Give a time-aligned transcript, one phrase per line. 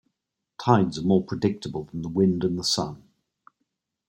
[0.59, 3.03] Tides are more predictable than the wind and the sun.